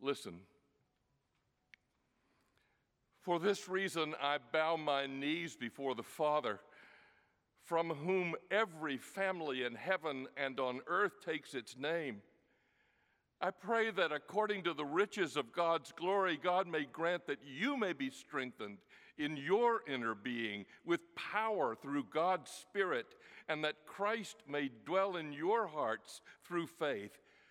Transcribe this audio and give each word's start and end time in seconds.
Listen. 0.00 0.40
For 3.22 3.38
this 3.38 3.68
reason, 3.68 4.14
I 4.22 4.38
bow 4.52 4.76
my 4.76 5.06
knees 5.06 5.56
before 5.56 5.94
the 5.94 6.02
Father, 6.02 6.60
from 7.64 7.90
whom 7.90 8.34
every 8.50 8.96
family 8.96 9.64
in 9.64 9.74
heaven 9.74 10.28
and 10.36 10.58
on 10.58 10.80
earth 10.86 11.24
takes 11.24 11.54
its 11.54 11.76
name. 11.76 12.22
I 13.40 13.50
pray 13.50 13.90
that 13.90 14.12
according 14.12 14.64
to 14.64 14.74
the 14.74 14.84
riches 14.84 15.36
of 15.36 15.52
God's 15.52 15.92
glory, 15.92 16.38
God 16.42 16.66
may 16.66 16.84
grant 16.84 17.26
that 17.26 17.38
you 17.44 17.76
may 17.76 17.92
be 17.92 18.10
strengthened 18.10 18.78
in 19.18 19.36
your 19.36 19.82
inner 19.86 20.14
being 20.14 20.64
with 20.84 21.14
power 21.14 21.74
through 21.74 22.04
God's 22.04 22.50
Spirit, 22.50 23.14
and 23.48 23.62
that 23.62 23.86
Christ 23.86 24.36
may 24.48 24.70
dwell 24.86 25.16
in 25.16 25.32
your 25.32 25.66
hearts 25.66 26.20
through 26.44 26.66
faith 26.66 27.20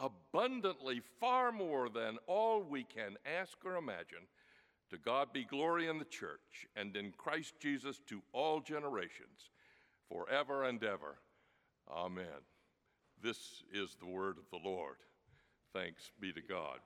abundantly 0.00 1.02
far 1.20 1.52
more 1.52 1.88
than 1.88 2.18
all 2.26 2.62
we 2.62 2.84
can 2.84 3.16
ask 3.40 3.58
or 3.64 3.76
imagine. 3.76 4.26
To 4.90 4.98
God 4.98 5.32
be 5.32 5.44
glory 5.44 5.86
in 5.86 5.98
the 5.98 6.04
church 6.04 6.66
and 6.74 6.96
in 6.96 7.12
Christ 7.16 7.54
Jesus 7.60 8.00
to 8.08 8.22
all 8.32 8.60
generations, 8.60 9.50
forever 10.08 10.64
and 10.64 10.82
ever. 10.82 11.16
Amen. 11.88 12.24
This 13.22 13.62
is 13.72 13.96
the 14.00 14.06
word 14.06 14.36
of 14.38 14.50
the 14.50 14.68
Lord. 14.68 14.96
Thanks 15.72 16.10
be 16.18 16.32
to 16.32 16.40
God. 16.40 16.78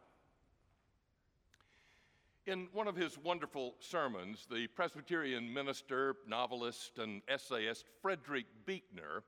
In 2.46 2.68
one 2.74 2.88
of 2.88 2.96
his 2.96 3.16
wonderful 3.16 3.74
sermons, 3.80 4.46
the 4.50 4.66
Presbyterian 4.66 5.50
minister, 5.50 6.16
novelist, 6.28 6.98
and 6.98 7.22
essayist 7.26 7.86
Frederick 8.02 8.44
Buechner 8.66 9.22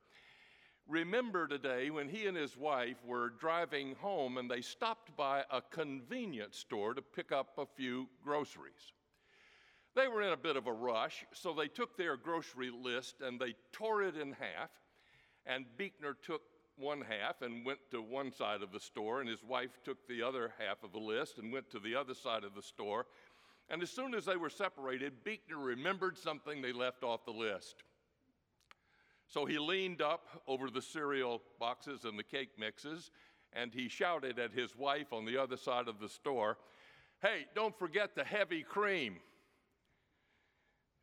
remember 0.87 1.47
today 1.47 1.89
when 1.89 2.07
he 2.07 2.27
and 2.27 2.37
his 2.37 2.55
wife 2.57 2.97
were 3.05 3.29
driving 3.29 3.95
home 3.95 4.37
and 4.37 4.49
they 4.49 4.61
stopped 4.61 5.15
by 5.17 5.43
a 5.51 5.61
convenience 5.61 6.57
store 6.57 6.93
to 6.93 7.01
pick 7.01 7.31
up 7.31 7.57
a 7.57 7.65
few 7.65 8.07
groceries. 8.23 8.93
They 9.95 10.07
were 10.07 10.21
in 10.21 10.33
a 10.33 10.37
bit 10.37 10.55
of 10.55 10.67
a 10.67 10.73
rush, 10.73 11.25
so 11.33 11.53
they 11.53 11.67
took 11.67 11.97
their 11.97 12.17
grocery 12.17 12.69
list 12.69 13.15
and 13.21 13.39
they 13.39 13.55
tore 13.71 14.03
it 14.03 14.15
in 14.15 14.31
half. 14.33 14.69
And 15.45 15.65
Buechner 15.77 16.15
took 16.21 16.41
one 16.77 17.01
half 17.01 17.41
and 17.41 17.65
went 17.65 17.79
to 17.91 18.01
one 18.01 18.31
side 18.31 18.61
of 18.61 18.71
the 18.71 18.79
store, 18.79 19.21
and 19.21 19.29
his 19.29 19.43
wife 19.43 19.79
took 19.83 20.07
the 20.07 20.21
other 20.21 20.53
half 20.59 20.83
of 20.83 20.91
the 20.91 20.99
list 20.99 21.39
and 21.39 21.51
went 21.51 21.69
to 21.71 21.79
the 21.79 21.95
other 21.95 22.13
side 22.13 22.43
of 22.43 22.53
the 22.53 22.61
store. 22.61 23.07
And 23.69 23.81
as 23.81 23.89
soon 23.89 24.13
as 24.13 24.25
they 24.25 24.37
were 24.37 24.49
separated, 24.49 25.23
Buechner 25.23 25.57
remembered 25.57 26.17
something 26.17 26.61
they 26.61 26.73
left 26.73 27.03
off 27.03 27.25
the 27.25 27.31
list. 27.31 27.83
So 29.27 29.45
he 29.45 29.59
leaned 29.59 30.01
up 30.01 30.41
over 30.47 30.69
the 30.69 30.81
cereal 30.81 31.41
boxes 31.59 32.05
and 32.05 32.17
the 32.17 32.23
cake 32.23 32.51
mixes, 32.57 33.11
and 33.53 33.73
he 33.73 33.89
shouted 33.89 34.39
at 34.39 34.51
his 34.51 34.75
wife 34.75 35.11
on 35.11 35.25
the 35.25 35.37
other 35.37 35.57
side 35.57 35.87
of 35.87 35.99
the 35.99 36.09
store, 36.09 36.57
Hey, 37.21 37.47
don't 37.55 37.77
forget 37.77 38.15
the 38.15 38.23
heavy 38.23 38.61
cream. 38.61 39.17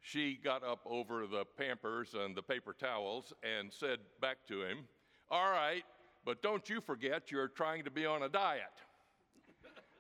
She 0.01 0.39
got 0.43 0.63
up 0.63 0.81
over 0.87 1.27
the 1.27 1.45
pampers 1.59 2.15
and 2.15 2.37
the 2.37 2.43
paper 2.43 2.73
towels 2.73 3.33
and 3.43 3.73
said 3.73 3.99
back 4.21 4.47
to 4.49 4.63
him, 4.63 4.87
All 5.31 5.51
right, 5.51 5.83
but 6.25 6.41
don't 6.43 6.69
you 6.69 6.81
forget 6.81 7.31
you're 7.31 7.49
trying 7.49 7.85
to 7.85 7.91
be 7.91 8.07
on 8.07 8.23
a 8.23 8.29
diet. 8.29 8.63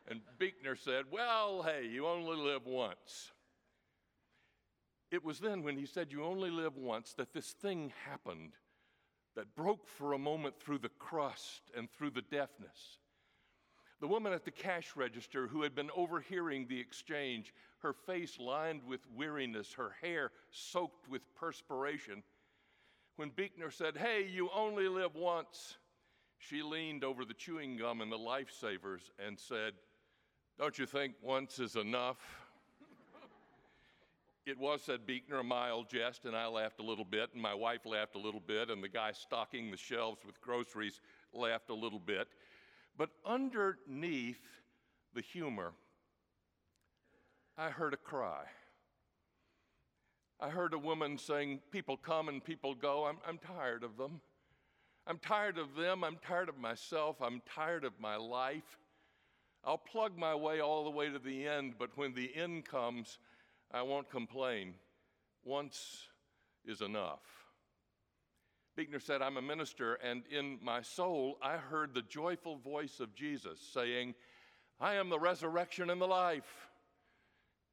and 0.09 0.21
Buechner 0.39 0.77
said, 0.77 1.05
Well, 1.11 1.63
hey, 1.63 1.89
you 1.91 2.07
only 2.07 2.37
live 2.37 2.65
once. 2.65 3.33
It 5.15 5.25
was 5.25 5.39
then 5.39 5.63
when 5.63 5.77
he 5.77 5.87
said, 5.87 6.11
You 6.11 6.25
only 6.25 6.51
live 6.51 6.77
once, 6.77 7.13
that 7.13 7.33
this 7.33 7.53
thing 7.53 7.93
happened 8.05 8.55
that 9.37 9.55
broke 9.55 9.87
for 9.87 10.13
a 10.13 10.19
moment 10.19 10.59
through 10.59 10.79
the 10.79 10.89
crust 10.89 11.71
and 11.77 11.89
through 11.89 12.11
the 12.11 12.23
deafness. 12.23 12.99
The 14.01 14.09
woman 14.09 14.33
at 14.33 14.45
the 14.45 14.51
cash 14.51 14.97
register 14.97 15.47
who 15.47 15.63
had 15.63 15.73
been 15.73 15.91
overhearing 15.95 16.67
the 16.67 16.81
exchange, 16.81 17.55
her 17.79 17.93
face 17.93 18.41
lined 18.41 18.83
with 18.83 19.07
weariness, 19.15 19.73
her 19.75 19.95
hair 20.03 20.33
soaked 20.51 21.09
with 21.09 21.23
perspiration. 21.37 22.25
When 23.15 23.31
Buechner 23.31 23.71
said, 23.71 23.97
Hey, 23.97 24.27
you 24.29 24.51
only 24.53 24.89
live 24.89 25.15
once, 25.15 25.77
she 26.39 26.61
leaned 26.61 27.05
over 27.05 27.25
the 27.25 27.35
chewing 27.35 27.77
gum 27.77 28.01
and 28.01 28.11
the 28.11 28.19
lifesavers 28.19 29.13
and 29.25 29.39
said, 29.39 29.75
Don't 30.59 30.77
you 30.77 30.87
think 30.87 31.15
once 31.23 31.61
is 31.61 31.77
enough? 31.77 32.44
It 34.47 34.59
was, 34.59 34.83
said 34.83 35.07
Buechner, 35.07 35.39
a 35.39 35.45
mild 35.45 35.89
jest, 35.89 36.27
and 36.27 36.37
I 36.37 36.47
laughed 36.47 36.79
a 36.79 36.83
little 36.83 37.05
bit, 37.05 37.31
and 37.33 37.41
my 37.41 37.55
wife 37.55 37.87
laughed 37.87 38.15
a 38.15 38.19
little 38.19 38.43
bit, 38.47 38.69
and 38.69 38.85
the 38.85 38.91
guy 38.91 39.13
stocking 39.13 39.71
the 39.71 39.77
shelves 39.77 40.21
with 40.27 40.39
groceries 40.43 41.01
laughed 41.33 41.71
a 41.71 41.75
little 41.75 41.99
bit. 41.99 42.29
But 42.99 43.09
underneath 43.25 44.43
the 45.15 45.23
humor, 45.23 45.73
I 47.57 47.71
heard 47.71 47.95
a 47.95 47.99
cry. 47.99 48.45
I 50.39 50.51
heard 50.51 50.75
a 50.75 50.79
woman 50.79 51.17
saying, 51.17 51.61
People 51.71 51.97
come 51.97 52.29
and 52.29 52.45
people 52.45 52.75
go. 52.75 53.07
I'm, 53.07 53.17
I'm 53.27 53.39
tired 53.39 53.83
of 53.83 53.97
them. 53.97 54.21
I'm 55.07 55.19
tired 55.19 55.57
of 55.57 55.75
them. 55.75 56.05
I'm 56.05 56.19
tired 56.27 56.51
of 56.51 56.59
myself. 56.59 57.17
I'm 57.23 57.41
tired 57.47 57.85
of 57.85 57.93
my 57.99 58.17
life. 58.17 58.79
I'll 59.65 59.79
plug 59.79 60.19
my 60.19 60.35
way 60.35 60.61
all 60.61 60.85
the 60.85 60.91
way 60.91 61.09
to 61.09 61.19
the 61.19 61.47
end, 61.47 61.75
but 61.79 61.97
when 61.97 62.13
the 62.13 62.31
end 62.37 62.67
comes, 62.67 63.19
I 63.75 63.83
won't 63.83 64.09
complain. 64.09 64.75
Once 65.45 66.07
is 66.65 66.81
enough. 66.81 67.23
Buechner 68.77 69.01
said, 69.01 69.21
I'm 69.21 69.37
a 69.37 69.43
minister, 69.43 69.95
and 69.95 70.23
in 70.31 70.59
my 70.63 70.81
soul, 70.81 71.39
I 71.43 71.57
heard 71.57 71.93
the 71.93 72.03
joyful 72.03 72.59
voice 72.59 73.01
of 73.01 73.15
Jesus 73.17 73.59
saying, 73.73 74.15
I 74.81 74.95
am 74.95 75.09
the 75.09 75.19
resurrection 75.19 75.91
and 75.91 76.01
the 76.01 76.07
life. 76.07 76.69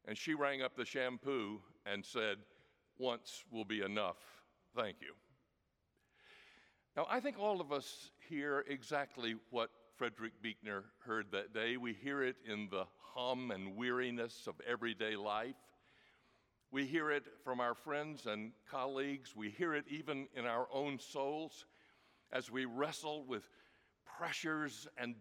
And 0.08 0.18
she 0.18 0.34
rang 0.34 0.64
up 0.64 0.76
the 0.76 0.86
shampoo 0.86 1.60
and 1.86 2.04
said, 2.04 2.38
Once 2.98 3.44
will 3.52 3.66
be 3.66 3.82
enough. 3.82 4.18
Thank 4.76 4.98
you. 5.02 5.14
Now, 6.98 7.06
I 7.10 7.20
think 7.20 7.38
all 7.38 7.62
of 7.62 7.72
us 7.72 8.10
hear 8.28 8.66
exactly 8.68 9.36
what 9.52 9.70
Frederick 9.98 10.34
Buechner 10.42 10.86
heard 11.06 11.28
that 11.32 11.54
day. 11.54 11.78
We 11.78 11.94
hear 11.94 12.24
it 12.24 12.38
in 12.48 12.70
the 12.72 12.86
hum 13.14 13.52
and 13.52 13.76
weariness 13.76 14.48
of 14.48 14.56
everyday 14.68 15.16
life. 15.16 15.56
We 16.72 16.86
hear 16.86 17.12
it 17.12 17.26
from 17.44 17.60
our 17.60 17.76
friends 17.76 18.28
and 18.28 18.54
colleagues. 18.70 19.36
We 19.36 19.50
hear 19.50 19.74
it 19.76 19.84
even 19.90 20.28
in 20.34 20.46
our 20.46 20.68
own 20.72 21.00
souls 21.00 21.66
as 22.32 22.50
we 22.50 22.64
wrestle 22.64 23.26
with 23.26 23.44
pressures 24.18 24.88
and 24.98 25.16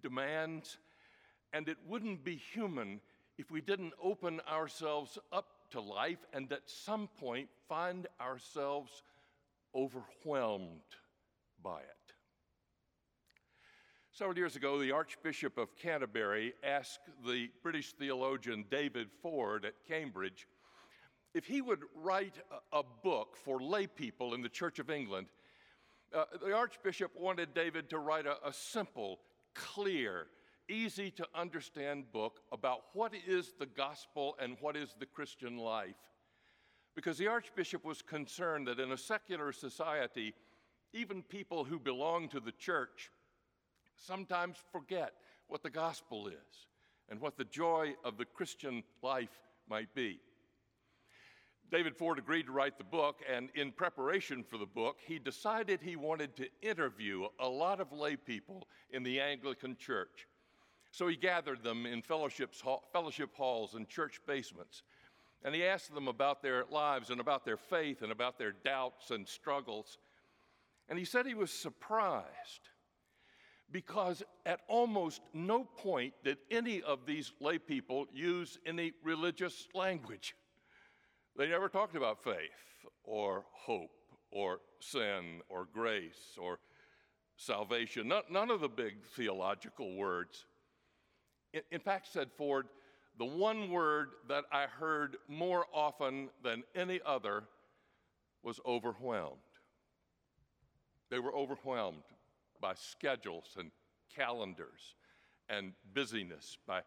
demands. 0.00 0.78
And 1.52 1.68
it 1.68 1.78
wouldn't 1.88 2.22
be 2.22 2.36
human 2.36 3.00
if 3.36 3.50
we 3.50 3.60
didn't 3.60 3.94
open 4.00 4.40
ourselves 4.48 5.18
up 5.32 5.46
to 5.72 5.80
life 5.80 6.24
and 6.32 6.52
at 6.52 6.70
some 6.70 7.08
point 7.18 7.48
find 7.68 8.06
ourselves 8.20 9.02
overwhelmed 9.74 10.80
by 11.64 11.80
it. 11.80 12.14
Several 14.12 14.36
years 14.36 14.54
ago, 14.54 14.78
the 14.78 14.92
Archbishop 14.92 15.58
of 15.58 15.74
Canterbury 15.74 16.52
asked 16.62 17.08
the 17.26 17.48
British 17.62 17.92
theologian 17.94 18.66
David 18.70 19.08
Ford 19.20 19.64
at 19.64 19.74
Cambridge 19.88 20.46
if 21.34 21.46
he 21.46 21.60
would 21.60 21.80
write 21.94 22.38
a, 22.72 22.82
book 23.02 23.36
for 23.36 23.60
lay 23.60 23.86
people 23.86 24.34
in 24.34 24.42
the 24.42 24.48
Church 24.48 24.78
of 24.78 24.90
England, 24.90 25.26
uh, 26.14 26.24
the 26.44 26.52
Archbishop 26.52 27.12
wanted 27.18 27.54
David 27.54 27.88
to 27.90 27.98
write 27.98 28.26
a, 28.26 28.36
a 28.46 28.52
simple, 28.52 29.18
clear, 29.54 30.26
easy 30.68 31.10
to 31.12 31.26
understand 31.34 32.12
book 32.12 32.40
about 32.52 32.82
what 32.92 33.12
is 33.26 33.54
the 33.58 33.66
gospel 33.66 34.36
and 34.40 34.56
what 34.60 34.76
is 34.76 34.94
the 34.98 35.06
Christian 35.06 35.56
life. 35.56 35.96
Because 36.94 37.16
the 37.16 37.28
Archbishop 37.28 37.84
was 37.84 38.02
concerned 38.02 38.66
that 38.66 38.78
in 38.78 38.92
a 38.92 38.98
secular 38.98 39.52
society, 39.52 40.34
even 40.92 41.22
people 41.22 41.64
who 41.64 41.78
belong 41.78 42.28
to 42.28 42.40
the 42.40 42.52
church 42.52 43.10
sometimes 43.96 44.58
forget 44.70 45.14
what 45.48 45.62
the 45.62 45.70
gospel 45.70 46.28
is 46.28 46.66
and 47.08 47.20
what 47.20 47.38
the 47.38 47.44
joy 47.44 47.94
of 48.04 48.18
the 48.18 48.26
Christian 48.26 48.82
life 49.02 49.40
might 49.68 49.94
be. 49.94 50.20
David 51.70 51.96
Ford 51.96 52.18
agreed 52.18 52.46
to 52.46 52.52
write 52.52 52.76
the 52.76 52.84
book, 52.84 53.20
and 53.32 53.48
in 53.54 53.72
preparation 53.72 54.44
for 54.44 54.58
the 54.58 54.66
book, 54.66 54.98
he 55.06 55.18
decided 55.18 55.80
he 55.80 55.96
wanted 55.96 56.36
to 56.36 56.48
interview 56.60 57.26
a 57.40 57.48
lot 57.48 57.80
of 57.80 57.92
lay 57.92 58.16
people 58.16 58.66
in 58.90 59.02
the 59.02 59.20
Anglican 59.20 59.76
Church. 59.76 60.28
So 60.90 61.08
he 61.08 61.16
gathered 61.16 61.62
them 61.62 61.86
in 61.86 62.02
fellowship 62.02 62.54
halls 63.34 63.74
and 63.74 63.88
church 63.88 64.20
basements, 64.26 64.82
and 65.42 65.54
he 65.54 65.64
asked 65.64 65.94
them 65.94 66.08
about 66.08 66.42
their 66.42 66.66
lives 66.70 67.08
and 67.08 67.20
about 67.20 67.46
their 67.46 67.56
faith 67.56 68.02
and 68.02 68.12
about 68.12 68.38
their 68.38 68.52
doubts 68.52 69.10
and 69.10 69.26
struggles. 69.26 69.98
And 70.90 70.98
he 70.98 71.06
said 71.06 71.24
he 71.24 71.34
was 71.34 71.50
surprised 71.50 72.68
because 73.70 74.22
at 74.44 74.60
almost 74.68 75.22
no 75.32 75.64
point 75.64 76.12
did 76.22 76.36
any 76.50 76.82
of 76.82 77.06
these 77.06 77.32
lay 77.40 77.58
people 77.58 78.06
use 78.12 78.58
any 78.66 78.92
religious 79.02 79.66
language. 79.74 80.34
They 81.36 81.48
never 81.48 81.68
talked 81.68 81.96
about 81.96 82.22
faith 82.22 82.86
or 83.04 83.44
hope 83.52 83.90
or 84.30 84.60
sin 84.80 85.40
or 85.48 85.66
grace 85.72 86.36
or 86.38 86.58
salvation, 87.36 88.12
none 88.30 88.50
of 88.50 88.60
the 88.60 88.68
big 88.68 89.02
theological 89.16 89.96
words. 89.96 90.46
In 91.70 91.80
fact, 91.80 92.12
said 92.12 92.30
Ford, 92.36 92.66
the 93.18 93.24
one 93.24 93.70
word 93.70 94.10
that 94.28 94.44
I 94.52 94.66
heard 94.66 95.16
more 95.28 95.66
often 95.72 96.30
than 96.42 96.62
any 96.74 97.00
other 97.04 97.44
was 98.42 98.60
overwhelmed. 98.66 99.38
They 101.10 101.18
were 101.18 101.34
overwhelmed 101.34 102.04
by 102.60 102.74
schedules 102.74 103.56
and 103.58 103.70
calendars 104.14 104.94
and 105.48 105.72
busyness, 105.92 106.56
by 106.66 106.82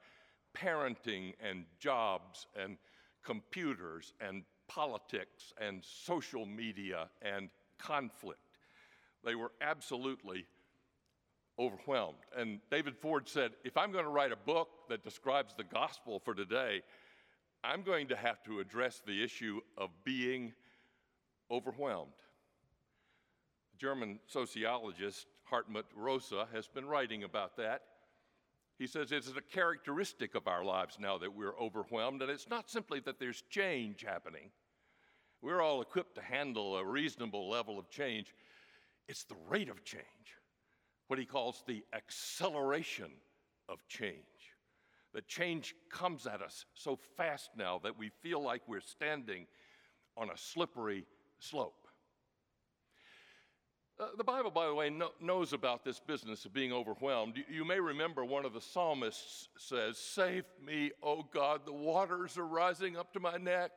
parenting 0.55 1.33
and 1.39 1.65
jobs 1.79 2.47
and 2.59 2.77
computers 3.25 4.13
and 4.21 4.43
politics 4.67 5.53
and 5.59 5.83
social 5.83 6.45
media 6.45 7.09
and 7.21 7.49
conflict. 7.77 8.39
They 9.23 9.35
were 9.35 9.51
absolutely 9.61 10.45
overwhelmed. 11.57 12.17
And 12.37 12.59
David 12.69 12.97
Ford 12.97 13.27
said, 13.27 13.51
if 13.63 13.77
I'm 13.77 13.91
going 13.91 14.03
to 14.03 14.09
write 14.09 14.31
a 14.31 14.37
book 14.37 14.69
that 14.89 15.03
describes 15.03 15.53
the 15.55 15.63
gospel 15.63 16.19
for 16.23 16.33
today, 16.33 16.81
I'm 17.63 17.81
going 17.81 18.07
to 18.09 18.15
have 18.15 18.43
to 18.43 18.59
address 18.59 19.01
the 19.05 19.23
issue 19.23 19.59
of 19.77 19.89
being 20.03 20.53
overwhelmed. 21.49 22.11
German 23.77 24.19
sociologist 24.27 25.27
Hartmut 25.51 25.85
Rosa 25.95 26.47
has 26.53 26.67
been 26.67 26.85
writing 26.85 27.23
about 27.23 27.57
that. 27.57 27.81
He 28.77 28.87
says 28.87 29.11
it's 29.11 29.29
a 29.29 29.41
characteristic 29.41 30.35
of 30.35 30.47
our 30.47 30.63
lives 30.63 30.97
now 30.99 31.17
that 31.17 31.33
we're 31.33 31.57
overwhelmed, 31.57 32.21
and 32.21 32.29
it's 32.29 32.49
not 32.49 32.69
simply 32.69 32.99
that 33.01 33.19
there's 33.19 33.43
change 33.49 34.03
happening. 34.05 34.51
We're 35.41 35.61
all 35.61 35.81
equipped 35.81 36.15
to 36.15 36.21
handle 36.21 36.77
a 36.77 36.85
reasonable 36.85 37.49
level 37.49 37.79
of 37.79 37.89
change. 37.89 38.33
It's 39.07 39.23
the 39.23 39.37
rate 39.47 39.69
of 39.69 39.83
change, 39.83 40.03
what 41.07 41.19
he 41.19 41.25
calls 41.25 41.63
the 41.65 41.83
acceleration 41.93 43.11
of 43.69 43.87
change. 43.87 44.15
That 45.13 45.27
change 45.27 45.75
comes 45.89 46.27
at 46.27 46.41
us 46.41 46.65
so 46.73 46.97
fast 47.15 47.51
now 47.55 47.79
that 47.83 47.97
we 47.97 48.09
feel 48.21 48.43
like 48.43 48.63
we're 48.67 48.81
standing 48.81 49.47
on 50.17 50.29
a 50.29 50.37
slippery 50.37 51.05
slope. 51.39 51.84
Uh, 53.97 54.07
the 54.17 54.23
Bible, 54.25 54.51
by 54.51 54.67
the 54.67 54.73
way, 54.73 54.89
no, 54.89 55.11
knows 55.21 55.53
about 55.53 55.85
this 55.85 56.01
business 56.01 56.43
of 56.43 56.53
being 56.53 56.73
overwhelmed. 56.73 57.37
You, 57.37 57.43
you, 57.49 57.65
may 57.65 57.79
remember 57.79 58.25
one 58.25 58.43
of 58.43 58.53
the 58.53 58.59
psalmists 58.59 59.47
says, 59.57 59.97
Save 59.97 60.43
me, 60.65 60.91
O 61.01 61.23
God, 61.23 61.61
the 61.65 61.71
waters 61.71 62.37
are 62.37 62.45
rising 62.45 62.97
up 62.97 63.13
to 63.13 63.21
my 63.21 63.37
neck. 63.37 63.71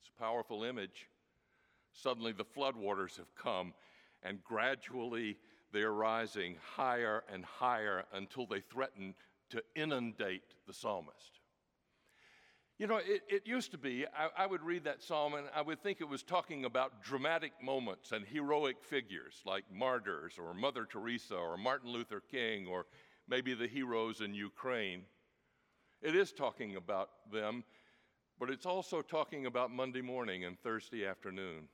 It's 0.00 0.10
a 0.16 0.22
powerful 0.22 0.62
image. 0.62 1.08
Suddenly 1.92 2.30
the 2.30 2.44
floodwaters 2.44 3.16
have 3.16 3.34
come, 3.34 3.74
and 4.22 4.42
gradually 4.44 5.36
they're 5.72 5.92
rising 5.92 6.56
higher 6.76 7.24
and 7.32 7.44
higher 7.44 8.04
until 8.12 8.46
they 8.46 8.60
threaten 8.60 9.14
to 9.50 9.64
inundate 9.74 10.54
the 10.68 10.72
psalmist. 10.72 11.41
You 12.78 12.86
know, 12.86 12.96
it, 12.96 13.22
it 13.28 13.46
used 13.46 13.70
to 13.72 13.78
be, 13.78 14.06
I, 14.16 14.44
I, 14.44 14.46
would 14.46 14.62
read 14.62 14.84
that 14.84 15.02
psalm 15.02 15.34
and 15.34 15.46
I 15.54 15.62
would 15.62 15.82
think 15.82 16.00
it 16.00 16.08
was 16.08 16.22
talking 16.22 16.64
about 16.64 17.02
dramatic 17.02 17.52
moments 17.62 18.12
and 18.12 18.24
heroic 18.26 18.76
figures 18.82 19.42
like 19.44 19.64
martyrs 19.72 20.34
or 20.38 20.54
Mother 20.54 20.86
Teresa 20.90 21.36
or 21.36 21.56
Martin 21.56 21.90
Luther 21.90 22.22
King 22.30 22.66
or 22.66 22.86
maybe 23.28 23.54
the 23.54 23.68
heroes 23.68 24.20
in 24.20 24.34
Ukraine. 24.34 25.02
It 26.00 26.16
is 26.16 26.32
talking 26.32 26.76
about 26.76 27.10
them, 27.30 27.62
but 28.40 28.50
it's 28.50 28.66
also 28.66 29.02
talking 29.02 29.46
about 29.46 29.70
Monday 29.70 30.02
morning 30.02 30.44
and 30.44 30.58
Thursday 30.58 31.06
afternoon, 31.06 31.68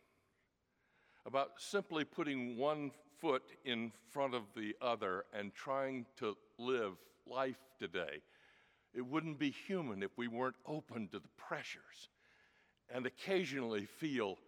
about 1.25 1.53
simply 1.59 2.05
putting 2.05 2.59
one 2.59 2.91
foot 3.19 3.45
in 3.65 3.93
front 4.11 4.35
of 4.35 4.43
the 4.55 4.75
other 4.83 5.25
and 5.33 5.55
trying 5.55 6.05
to 6.17 6.37
live 6.59 6.95
life 7.27 7.59
today 7.79 8.21
it 8.95 9.07
wouldn't 9.07 9.39
be 9.39 9.51
human 9.51 10.03
if 10.03 10.17
we 10.17 10.29
weren't 10.29 10.57
open 10.67 11.09
to 11.09 11.19
the 11.19 11.29
pressures 11.37 12.09
and 12.93 13.07
occasionally 13.07 13.87
feel 13.87 14.39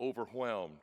overwhelmed. 0.00 0.78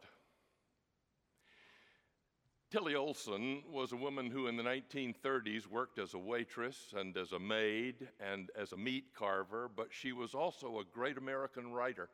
Tillie 2.71 2.95
Olsen 2.95 3.63
was 3.71 3.91
a 3.91 3.97
woman 3.97 4.29
who 4.29 4.47
in 4.47 4.57
the 4.57 4.63
1930s 4.63 5.67
worked 5.67 5.99
as 5.99 6.13
a 6.13 6.19
waitress 6.19 6.93
and 6.97 7.15
as 7.15 7.31
a 7.31 7.39
maid 7.39 8.09
and 8.19 8.49
as 8.57 8.71
a 8.71 8.77
meat 8.77 9.13
carver, 9.17 9.69
but 9.73 9.87
she 9.91 10.11
was 10.11 10.33
also 10.33 10.79
a 10.79 10.85
great 10.93 11.17
American 11.17 11.71
writer 11.71 12.09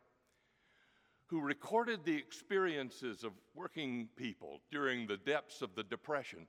who 1.31 1.39
recorded 1.39 2.03
the 2.03 2.15
experiences 2.15 3.23
of 3.23 3.31
working 3.55 4.09
people 4.17 4.59
during 4.69 5.07
the 5.07 5.15
depths 5.15 5.61
of 5.61 5.73
the 5.75 5.83
Depression. 5.83 6.45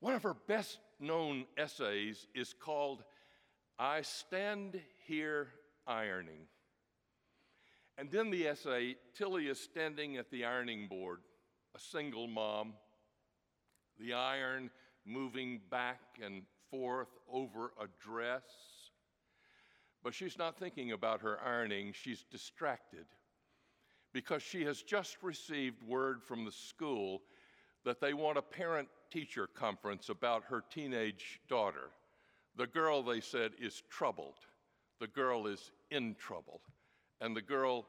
One 0.00 0.14
of 0.14 0.22
her 0.22 0.34
best 0.34 0.78
known 1.00 1.44
essays 1.56 2.26
is 2.34 2.52
called 2.52 3.04
I 3.78 4.02
Stand 4.02 4.80
Here 5.06 5.48
Ironing. 5.86 6.46
And 7.96 8.10
then 8.10 8.30
the 8.30 8.46
essay, 8.46 8.96
Tillie 9.16 9.48
is 9.48 9.58
standing 9.58 10.16
at 10.16 10.30
the 10.30 10.44
ironing 10.44 10.86
board, 10.86 11.18
a 11.74 11.80
single 11.80 12.28
mom, 12.28 12.74
the 13.98 14.14
iron 14.14 14.70
moving 15.04 15.60
back 15.70 16.00
and 16.24 16.42
forth 16.70 17.08
over 17.32 17.72
a 17.80 17.86
dress. 18.00 18.42
But 20.04 20.14
she's 20.14 20.38
not 20.38 20.58
thinking 20.58 20.92
about 20.92 21.22
her 21.22 21.40
ironing, 21.44 21.92
she's 21.92 22.24
distracted 22.30 23.06
because 24.12 24.42
she 24.42 24.64
has 24.64 24.82
just 24.82 25.22
received 25.22 25.82
word 25.82 26.22
from 26.22 26.44
the 26.44 26.52
school 26.52 27.22
that 27.84 28.00
they 28.00 28.14
want 28.14 28.38
a 28.38 28.42
parent 28.42 28.88
teacher 29.10 29.46
conference 29.46 30.08
about 30.08 30.44
her 30.44 30.62
teenage 30.70 31.40
daughter. 31.48 31.90
The 32.56 32.66
girl, 32.66 33.02
they 33.02 33.20
said, 33.20 33.52
is 33.60 33.82
troubled. 33.90 34.34
The 35.00 35.06
girl 35.06 35.46
is 35.46 35.70
in 35.90 36.14
trouble. 36.16 36.60
And 37.20 37.36
the 37.36 37.42
girl 37.42 37.86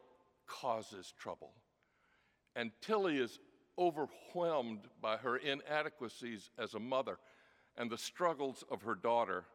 causes 0.47 1.13
trouble. 1.19 1.53
And 2.55 2.71
Tillie 2.81 3.17
is 3.17 3.39
overwhelmed 3.77 4.81
by 5.01 5.17
her 5.17 5.37
inadequacies 5.37 6.51
as 6.57 6.73
a 6.73 6.79
mother 6.79 7.17
and 7.77 7.89
the 7.89 7.97
struggles 7.97 8.63
of 8.69 8.81
her 8.81 8.95
daughter. 8.95 9.45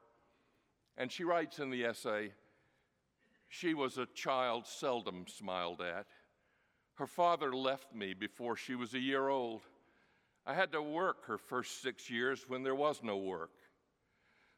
And 0.97 1.13
she 1.13 1.25
writes 1.25 1.59
in 1.59 1.71
the 1.71 1.85
essay 1.85 2.33
She 3.49 3.75
was 3.75 3.99
a 3.99 4.07
child 4.07 4.67
seldom 4.67 5.27
smiled 5.27 5.81
at. 5.81 6.07
Her 6.95 7.07
father 7.07 7.55
left 7.55 7.95
me 7.95 8.15
before 8.15 8.57
she 8.57 8.75
was 8.75 8.95
a 8.95 9.01
year 9.01 9.29
old. 9.29 9.63
I 10.47 10.55
had 10.55 10.73
to 10.73 10.83
work 10.83 11.27
her 11.27 11.39
first 11.39 11.81
six 11.81 12.11
years 12.11 12.45
when 12.49 12.63
there 12.63 12.75
was 12.75 13.03
no 13.03 13.17
work. 13.17 13.53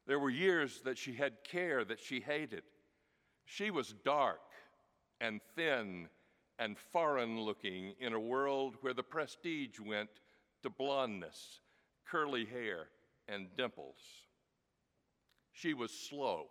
There 0.07 0.19
were 0.19 0.31
years 0.31 0.81
that 0.85 0.99
she 0.99 1.15
had 1.15 1.45
care 1.45 1.85
that 1.85 2.01
she 2.01 2.21
hated. 2.21 2.63
She 3.45 3.71
was 3.71 3.95
dark 4.05 4.41
and 5.21 5.41
thin 5.55 6.09
and 6.59 6.77
foreign 6.79 7.41
looking 7.41 7.95
in 8.01 8.13
a 8.13 8.21
world 8.21 8.77
where 8.81 8.95
the 8.95 9.03
prestige 9.03 9.79
went 9.79 10.11
to 10.63 10.71
blondness, 10.71 11.61
curly 12.09 12.45
hair, 12.45 12.89
and 13.29 13.49
dimples. 13.57 13.99
She 15.53 15.75
was 15.75 15.93
slow 15.93 16.47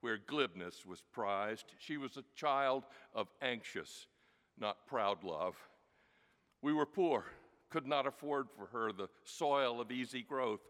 where 0.00 0.18
glibness 0.18 0.86
was 0.86 1.02
prized. 1.12 1.74
She 1.78 1.96
was 1.96 2.16
a 2.16 2.24
child 2.34 2.84
of 3.14 3.28
anxious, 3.40 4.06
not 4.58 4.86
proud 4.86 5.24
love. 5.24 5.56
We 6.60 6.72
were 6.72 6.86
poor 6.86 7.26
could 7.72 7.86
not 7.86 8.06
afford 8.06 8.48
for 8.54 8.66
her 8.66 8.92
the 8.92 9.08
soil 9.24 9.80
of 9.80 9.90
easy 9.90 10.22
growth. 10.22 10.60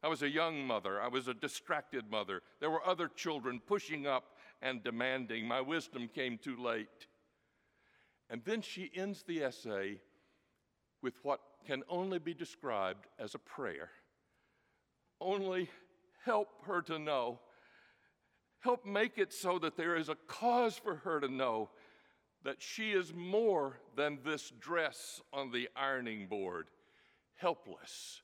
I 0.00 0.08
was 0.08 0.22
a 0.22 0.28
young 0.28 0.64
mother. 0.64 1.00
I 1.00 1.08
was 1.08 1.26
a 1.26 1.34
distracted 1.34 2.08
mother. 2.08 2.40
There 2.60 2.70
were 2.70 2.86
other 2.86 3.08
children 3.08 3.60
pushing 3.66 4.06
up 4.06 4.36
and 4.62 4.82
demanding. 4.82 5.46
My 5.46 5.60
wisdom 5.60 6.08
came 6.14 6.38
too 6.38 6.56
late. 6.56 7.08
And 8.30 8.42
then 8.44 8.62
she 8.62 8.90
ends 8.94 9.24
the 9.24 9.42
essay 9.42 9.98
with 11.02 11.14
what 11.24 11.40
can 11.66 11.82
only 11.88 12.20
be 12.20 12.32
described 12.32 13.06
as 13.18 13.34
a 13.34 13.38
prayer. 13.38 13.90
Only 15.20 15.68
help 16.24 16.48
her 16.66 16.80
to 16.82 16.98
know. 16.98 17.40
Help 18.60 18.86
make 18.86 19.18
it 19.18 19.32
so 19.32 19.58
that 19.58 19.76
there 19.76 19.96
is 19.96 20.08
a 20.08 20.16
cause 20.28 20.76
for 20.76 20.96
her 20.96 21.18
to 21.18 21.28
know 21.28 21.70
that 22.44 22.60
she 22.60 22.92
is 22.92 23.12
more 23.14 23.78
than 23.96 24.18
this 24.24 24.52
dress 24.60 25.20
on 25.32 25.50
the 25.50 25.68
ironing 25.76 26.26
board, 26.26 26.66
helpless 27.36 28.22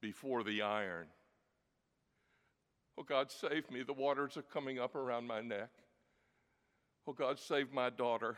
before 0.00 0.42
the 0.42 0.62
iron. 0.62 1.06
Oh 2.98 3.02
God, 3.02 3.30
save 3.30 3.70
me. 3.70 3.82
The 3.82 3.92
waters 3.92 4.36
are 4.36 4.42
coming 4.42 4.78
up 4.78 4.94
around 4.94 5.26
my 5.26 5.40
neck. 5.40 5.70
Oh 7.06 7.12
God, 7.12 7.38
save 7.38 7.72
my 7.72 7.90
daughter. 7.90 8.36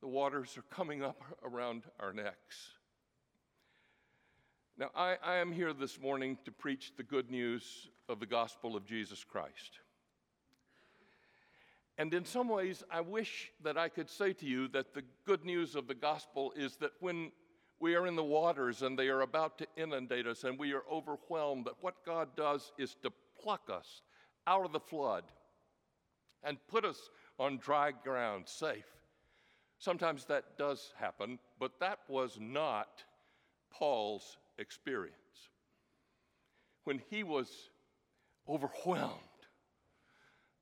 The 0.00 0.08
waters 0.08 0.56
are 0.56 0.74
coming 0.74 1.02
up 1.02 1.22
around 1.42 1.82
our 1.98 2.12
necks. 2.12 2.70
Now, 4.78 4.90
I, 4.94 5.16
I, 5.24 5.36
am 5.36 5.52
here 5.52 5.72
this 5.72 5.98
morning 5.98 6.36
to 6.44 6.52
preach 6.52 6.92
the 6.96 7.02
good 7.02 7.30
news 7.30 7.88
of 8.10 8.20
the 8.20 8.26
gospel 8.26 8.76
of 8.76 8.84
Jesus 8.84 9.24
Christ. 9.24 9.80
And 11.98 12.12
in 12.12 12.24
some 12.24 12.48
ways, 12.48 12.82
I 12.90 13.00
wish 13.00 13.50
that 13.62 13.78
I 13.78 13.88
could 13.88 14.10
say 14.10 14.32
to 14.34 14.46
you 14.46 14.68
that 14.68 14.92
the 14.92 15.02
good 15.24 15.44
news 15.44 15.74
of 15.74 15.86
the 15.86 15.94
gospel 15.94 16.52
is 16.54 16.76
that 16.76 16.92
when 17.00 17.32
we 17.80 17.94
are 17.94 18.06
in 18.06 18.16
the 18.16 18.24
waters 18.24 18.82
and 18.82 18.98
they 18.98 19.08
are 19.08 19.22
about 19.22 19.58
to 19.58 19.66
inundate 19.76 20.26
us 20.26 20.44
and 20.44 20.58
we 20.58 20.72
are 20.72 20.82
overwhelmed, 20.90 21.64
that 21.64 21.80
what 21.80 22.04
God 22.04 22.28
does 22.36 22.72
is 22.78 22.96
to 23.02 23.12
pluck 23.42 23.70
us 23.72 24.02
out 24.46 24.64
of 24.64 24.72
the 24.72 24.80
flood 24.80 25.24
and 26.42 26.58
put 26.68 26.84
us 26.84 27.10
on 27.38 27.58
dry 27.58 27.92
ground, 28.04 28.44
safe. 28.46 28.84
Sometimes 29.78 30.24
that 30.26 30.56
does 30.58 30.92
happen, 30.98 31.38
but 31.58 31.72
that 31.80 32.00
was 32.08 32.38
not 32.40 33.04
Paul's 33.70 34.36
experience. 34.58 35.14
When 36.84 37.00
he 37.10 37.24
was 37.24 37.70
overwhelmed 38.48 39.20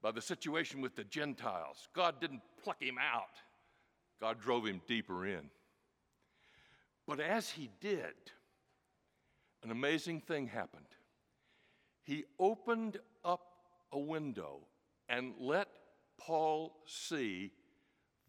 by 0.04 0.10
the 0.10 0.20
situation 0.20 0.82
with 0.82 0.94
the 0.96 1.04
Gentiles, 1.04 1.88
God 1.94 2.20
didn't 2.20 2.42
pluck 2.62 2.76
him 2.82 2.98
out, 2.98 3.40
God 4.20 4.38
drove 4.38 4.66
him 4.66 4.82
deeper 4.86 5.26
in. 5.26 5.48
But 7.06 7.20
as 7.20 7.48
he 7.48 7.70
did, 7.80 8.12
an 9.62 9.70
amazing 9.70 10.20
thing 10.20 10.46
happened. 10.46 10.84
He 12.02 12.24
opened 12.38 12.98
up 13.24 13.46
a 13.92 13.98
window 13.98 14.66
and 15.08 15.32
let 15.40 15.68
Paul 16.18 16.76
see 16.84 17.52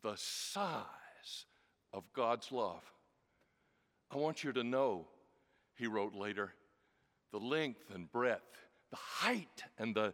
the 0.02 0.16
size 0.16 0.86
of 1.92 2.06
God's 2.14 2.54
love. 2.54 2.84
I 4.10 4.16
want 4.16 4.46
you 4.46 4.54
to 4.54 4.64
know 4.64 5.08
he 5.76 5.88
wrote 5.88 6.16
later, 6.16 6.54
the 7.34 7.40
length 7.40 7.92
and 7.94 8.10
breadth, 8.10 8.44
the 8.92 8.96
height 8.96 9.64
and 9.78 9.94
the 9.94 10.14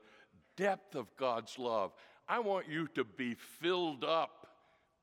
depth 0.55 0.96
of 0.96 1.15
God's 1.17 1.58
love. 1.58 1.93
I 2.27 2.39
want 2.39 2.70
you 2.70 2.88
to 2.96 3.03
be 3.03 3.36
filled 3.36 4.03
up 4.03 4.48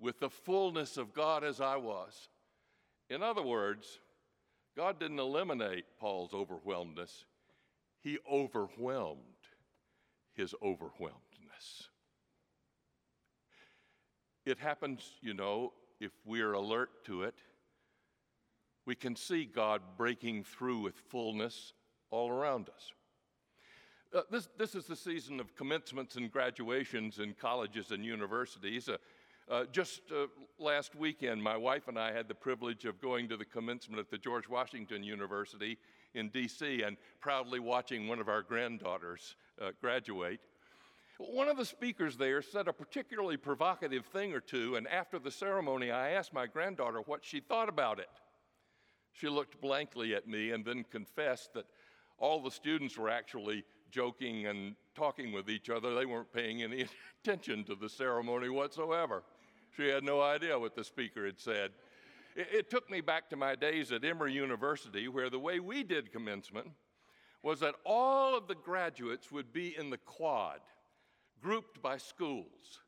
with 0.01 0.21
the 0.21 0.31
fullness 0.31 0.97
of 0.97 1.13
God 1.15 1.45
as 1.45 1.61
I 1.61 1.77
was. 1.77 2.29
In 3.11 3.23
other 3.23 3.43
words, 3.43 3.99
God 4.77 5.01
didn't 5.01 5.19
eliminate 5.19 5.85
Paul's 5.99 6.33
overwhelmedness, 6.33 7.25
he 8.01 8.19
overwhelmed 8.31 9.19
his 10.35 10.55
overwhelmedness. 10.63 11.89
It 14.47 14.59
happens, 14.59 15.03
you 15.21 15.35
know, 15.35 15.73
if 16.01 16.13
we're 16.25 16.53
alert 16.53 17.05
to 17.07 17.25
it 17.25 17.35
we 18.89 18.95
can 18.95 19.15
see 19.15 19.45
God 19.45 19.83
breaking 19.99 20.45
through 20.45 20.79
with 20.79 20.95
fullness 21.11 21.75
all 22.11 22.31
around 22.31 22.71
us. 22.71 22.91
Uh, 24.15 24.23
this, 24.31 24.49
this 24.57 24.75
is 24.75 24.87
the 24.87 24.97
season 24.97 25.39
of 25.39 25.55
commencements 25.55 26.17
and 26.17 26.33
graduations 26.33 27.19
in 27.19 27.35
colleges 27.35 27.91
and 27.91 28.03
universities. 28.03 28.89
Uh, 28.89 28.97
uh, 29.51 29.65
just 29.71 30.01
uh, 30.11 30.27
last 30.59 30.95
weekend, 30.95 31.43
my 31.43 31.57
wife 31.57 31.89
and 31.89 31.99
I 31.99 32.13
had 32.13 32.27
the 32.27 32.35
privilege 32.35 32.87
of 32.87 33.01
going 33.03 33.29
to 33.29 33.37
the 33.37 33.45
commencement 33.45 34.01
at 34.01 34.11
the 34.11 34.17
George 34.17 34.49
Washington 34.49 35.03
University 35.03 35.77
in 36.15 36.31
D.C. 36.31 36.83
and 36.83 36.97
proudly 37.21 37.61
watching 37.61 38.09
one 38.09 38.19
of 38.19 38.29
our 38.29 38.41
granddaughters 38.41 39.37
uh, 39.61 39.73
graduate. 39.79 40.41
One 41.19 41.49
of 41.49 41.59
the 41.59 41.65
speakers 41.67 42.17
there 42.17 42.41
said 42.41 42.67
a 42.67 42.73
particularly 42.73 43.37
provocative 43.37 44.07
thing 44.07 44.33
or 44.33 44.41
two, 44.41 44.77
and 44.77 44.89
after 44.89 45.19
the 45.19 45.31
ceremony, 45.31 45.91
I 45.91 46.11
asked 46.11 46.33
my 46.33 46.47
granddaughter 46.47 47.03
what 47.05 47.25
she 47.25 47.41
thought 47.41 47.69
about 47.69 47.99
it. 47.99 48.09
She 49.13 49.29
looked 49.29 49.61
blankly 49.61 50.15
at 50.15 50.27
me 50.27 50.53
and 50.53 50.65
then 50.65 50.85
confessed 50.91 51.53
that 51.55 51.67
all 52.19 52.43
the 52.43 52.51
students 52.51 52.97
were 52.97 53.11
actually 53.11 53.65
joking 53.91 54.47
and 54.47 54.75
talking 54.95 55.33
with 55.33 55.49
each 55.49 55.71
other. 55.71 55.95
They 55.95 56.07
weren't 56.07 56.33
paying 56.33 56.63
any 56.63 56.87
attention 57.25 57.65
to 57.65 57.75
the 57.75 57.89
ceremony 57.89 58.49
whatsoever. 58.49 59.23
She 59.77 59.89
had 59.89 60.05
no 60.05 60.21
idea 60.21 60.59
what 60.59 60.75
the 60.75 60.85
speaker 60.85 61.25
had 61.27 61.39
said. 61.39 61.73
It, 62.35 62.49
it, 62.53 62.71
took 62.71 62.91
me 62.91 63.01
back 63.01 63.29
to 63.31 63.37
my 63.37 63.55
days 63.55 63.93
at 63.93 64.05
Emory 64.05 64.33
University, 64.33 65.09
where 65.09 65.31
the 65.31 65.39
way 65.39 65.61
we 65.61 65.83
did 65.83 66.13
commencement 66.13 66.69
was 67.43 67.61
that 67.61 67.75
all 67.85 68.37
of 68.37 68.49
the 68.49 68.55
graduates 68.55 69.31
would 69.31 69.53
be 69.53 69.77
in 69.77 69.91
the 69.91 69.99
quad, 69.99 70.61
grouped 71.41 71.81
by 71.81 71.97
schools 71.97 72.81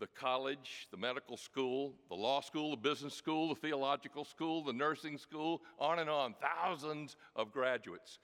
the 0.00 0.06
college, 0.08 0.88
the 0.90 0.96
medical 0.96 1.36
school, 1.36 1.94
the 2.08 2.14
law 2.14 2.40
school, 2.40 2.70
the 2.70 2.76
business 2.76 3.14
school, 3.14 3.48
the 3.48 3.54
theological 3.54 4.24
school, 4.24 4.62
the 4.64 4.72
nursing 4.72 5.16
school, 5.16 5.62
on 5.78 5.98
and 5.98 6.10
on, 6.10 6.34
thousands 6.40 7.16
of 7.36 7.52
graduates. 7.52 8.18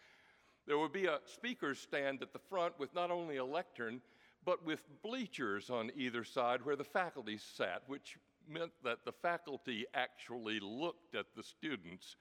There 0.70 0.78
would 0.78 0.92
be 0.92 1.06
a 1.06 1.18
speaker's 1.24 1.80
stand 1.80 2.22
at 2.22 2.32
the 2.32 2.38
front 2.38 2.78
with 2.78 2.94
not 2.94 3.10
only 3.10 3.38
a 3.38 3.44
lectern, 3.44 4.00
but 4.44 4.64
with 4.64 4.84
bleachers 5.02 5.68
on 5.68 5.90
either 5.96 6.22
side 6.22 6.64
where 6.64 6.76
the 6.76 6.84
faculty 6.84 7.38
sat, 7.38 7.82
which 7.88 8.18
meant 8.48 8.70
that 8.84 9.04
the 9.04 9.10
faculty 9.10 9.84
actually 9.94 10.60
looked 10.60 11.16
at 11.16 11.26
the 11.34 11.42
students 11.42 12.14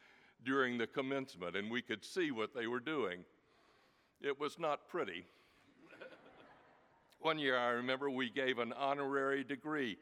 during 0.44 0.80
the 0.80 0.88
commencement 0.88 1.56
and 1.56 1.70
we 1.70 1.84
could 1.84 2.04
see 2.04 2.32
what 2.32 2.56
they 2.56 2.66
were 2.66 2.80
doing. 2.80 3.24
It 4.20 4.40
was 4.40 4.58
not 4.58 4.88
pretty. 4.88 5.26
One 7.20 7.38
year, 7.38 7.56
I 7.56 7.70
remember 7.70 8.10
we 8.10 8.32
gave 8.32 8.58
an 8.58 8.74
honorary 8.74 9.44
degree 9.44 9.96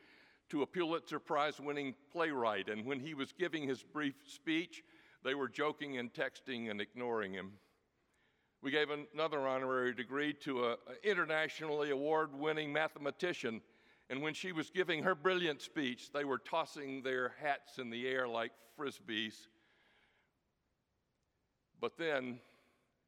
to 0.51 0.62
a 0.62 0.66
Pulitzer 0.66 1.20
Prize 1.20 1.60
winning 1.60 1.96
playwright, 2.13 2.70
and 2.70 2.86
when 2.86 3.01
he 3.01 3.13
was 3.13 3.34
giving 3.38 3.68
his 3.68 3.84
brief 3.84 4.16
speech, 4.25 4.86
they 5.22 5.36
were 5.36 5.50
joking 5.50 5.98
and 5.98 6.13
texting 6.13 6.72
and 6.72 6.80
ignoring 6.80 7.34
him. 7.34 7.51
We 8.62 8.72
gave 8.72 8.90
another 9.14 9.48
honorary 9.48 9.94
degree 9.94 10.34
to 10.42 10.70
an 10.70 10.78
internationally 11.04 11.92
award 11.92 12.34
winning 12.34 12.74
mathematician, 12.74 13.62
and 14.10 14.22
when 14.22 14.34
she 14.34 14.52
was 14.52 14.70
giving 14.70 15.04
her 15.04 15.16
brilliant 15.16 15.62
speech, 15.62 16.12
they 16.12 16.26
were 16.26 16.40
tossing 16.40 17.04
their 17.04 17.34
hats 17.42 17.78
in 17.78 17.90
the 17.90 18.08
air 18.08 18.28
like 18.28 18.52
frisbees. 18.78 19.48
But 21.80 21.98
then 21.98 22.40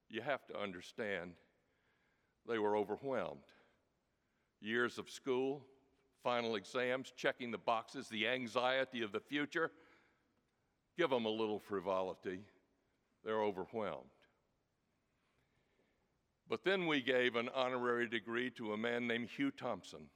you 0.09 0.21
have 0.21 0.45
to 0.47 0.59
understand, 0.59 1.31
they 2.47 2.59
were 2.59 2.75
overwhelmed 2.75 3.41
years 4.61 4.97
of 4.97 5.09
school, 5.09 5.63
final 6.23 6.55
exams, 6.55 7.13
checking 7.15 7.51
the 7.51 7.57
boxes, 7.57 8.09
the 8.09 8.27
anxiety 8.27 9.01
of 9.01 9.11
the 9.11 9.19
future. 9.19 9.71
Give 10.97 11.09
them 11.09 11.25
a 11.25 11.29
little 11.29 11.59
frivolity. 11.59 12.41
They're 13.23 13.41
overwhelmed. 13.41 14.09
But 16.49 16.63
then 16.63 16.87
we 16.87 17.01
gave 17.01 17.35
an 17.35 17.49
honorary 17.53 18.07
degree 18.07 18.49
to 18.51 18.73
a 18.73 18.77
man 18.77 19.07
named 19.07 19.29
Hugh 19.29 19.51
Thompson. 19.51 20.09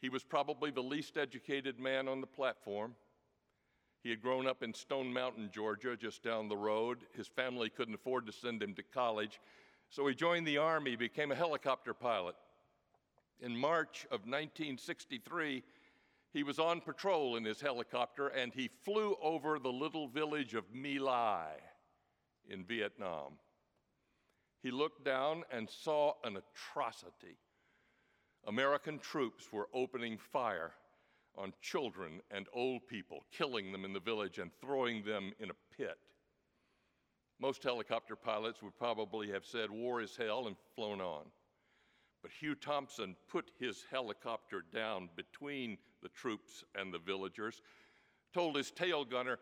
He 0.00 0.08
was 0.08 0.24
probably 0.24 0.72
the 0.72 0.82
least 0.82 1.16
educated 1.16 1.78
man 1.78 2.08
on 2.08 2.20
the 2.20 2.26
platform. 2.26 2.96
He 4.02 4.10
had 4.10 4.20
grown 4.20 4.48
up 4.48 4.62
in 4.62 4.74
Stone 4.74 5.12
Mountain, 5.12 5.50
Georgia, 5.52 5.96
just 5.96 6.22
down 6.22 6.48
the 6.48 6.56
road. 6.56 6.98
His 7.16 7.28
family 7.28 7.70
couldn't 7.70 7.94
afford 7.94 8.26
to 8.26 8.32
send 8.32 8.62
him 8.62 8.74
to 8.74 8.82
college, 8.82 9.40
so 9.90 10.06
he 10.06 10.14
joined 10.14 10.46
the 10.46 10.58
Army, 10.58 10.96
became 10.96 11.30
a 11.30 11.36
helicopter 11.36 11.94
pilot. 11.94 12.34
In 13.40 13.56
March 13.56 14.04
of 14.06 14.26
1963, 14.26 15.62
he 16.32 16.42
was 16.42 16.58
on 16.58 16.80
patrol 16.80 17.36
in 17.36 17.44
his 17.44 17.60
helicopter 17.60 18.28
and 18.28 18.52
he 18.52 18.70
flew 18.84 19.16
over 19.22 19.58
the 19.58 19.72
little 19.72 20.08
village 20.08 20.54
of 20.54 20.64
My 20.74 20.98
Lai 21.00 21.52
in 22.48 22.64
Vietnam. 22.64 23.38
He 24.62 24.70
looked 24.70 25.04
down 25.04 25.44
and 25.50 25.68
saw 25.68 26.14
an 26.24 26.36
atrocity. 26.36 27.38
American 28.46 28.98
troops 28.98 29.52
were 29.52 29.68
opening 29.74 30.18
fire 30.18 30.72
on 31.36 31.52
children 31.60 32.20
and 32.30 32.46
old 32.52 32.86
people, 32.86 33.24
killing 33.30 33.72
them 33.72 33.84
in 33.84 33.92
the 33.92 34.00
village 34.00 34.38
and 34.38 34.50
throwing 34.60 35.04
them 35.04 35.32
in 35.38 35.50
a 35.50 35.76
pit. 35.76 35.98
Most 37.38 37.62
helicopter 37.62 38.16
pilots 38.16 38.62
would 38.62 38.76
probably 38.78 39.30
have 39.30 39.44
said, 39.44 39.70
War 39.70 40.00
is 40.00 40.16
hell, 40.16 40.46
and 40.46 40.56
flown 40.74 41.00
on. 41.00 41.24
But 42.22 42.30
Hugh 42.30 42.54
Thompson 42.54 43.14
put 43.28 43.50
his 43.58 43.84
helicopter 43.90 44.64
down 44.72 45.10
between 45.16 45.76
the 46.02 46.08
troops 46.08 46.64
and 46.74 46.92
the 46.92 46.98
villagers, 46.98 47.62
told 48.32 48.56
his 48.56 48.70
tail 48.70 49.04
gunner, 49.04 49.38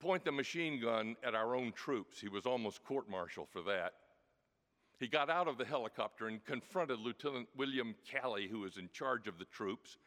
Point 0.00 0.24
the 0.24 0.32
machine 0.32 0.80
gun 0.80 1.16
at 1.24 1.34
our 1.34 1.54
own 1.54 1.72
troops. 1.72 2.20
He 2.20 2.28
was 2.28 2.46
almost 2.46 2.84
court 2.84 3.08
martial 3.08 3.46
for 3.50 3.62
that. 3.62 3.94
He 4.98 5.08
got 5.08 5.28
out 5.28 5.48
of 5.48 5.58
the 5.58 5.64
helicopter 5.64 6.28
and 6.28 6.44
confronted 6.44 7.00
Lieutenant 7.00 7.48
William 7.56 7.94
Calley, 8.10 8.48
who 8.48 8.60
was 8.60 8.76
in 8.76 8.88
charge 8.92 9.26
of 9.26 9.38
the 9.38 9.44
troops. 9.46 9.98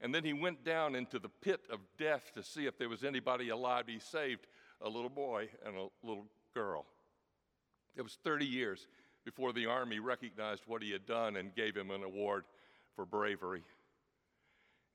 And 0.00 0.12
then 0.14 0.24
he 0.24 0.32
went 0.32 0.64
down 0.64 0.96
into 0.96 1.18
the 1.18 1.28
pit 1.28 1.60
of 1.70 1.78
death 1.96 2.32
to 2.34 2.42
see 2.42 2.66
if 2.66 2.76
there 2.76 2.88
was 2.88 3.04
anybody 3.04 3.50
alive. 3.50 3.84
He 3.86 4.00
saved 4.00 4.46
a 4.80 4.88
little 4.88 5.10
boy 5.10 5.48
and 5.64 5.76
a 5.76 5.88
little 6.02 6.26
girl. 6.54 6.86
It 7.94 8.02
was 8.02 8.18
30 8.24 8.46
years 8.46 8.88
before 9.24 9.52
the 9.52 9.66
Army 9.66 10.00
recognized 10.00 10.64
what 10.66 10.82
he 10.82 10.90
had 10.90 11.06
done 11.06 11.36
and 11.36 11.54
gave 11.54 11.76
him 11.76 11.90
an 11.90 12.02
award 12.02 12.44
for 12.96 13.06
bravery. 13.06 13.62